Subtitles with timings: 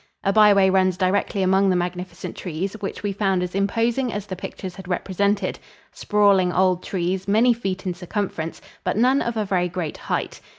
[0.23, 4.35] A byway runs directly among the magnificent trees, which we found as imposing as the
[4.35, 5.59] pictures had represented
[5.91, 10.41] sprawling old trees, many feet in circumference, but none of very great height.